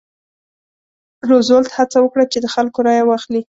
[1.29, 3.41] روزولټ هڅه وکړه چې د خلکو رایه واخلي.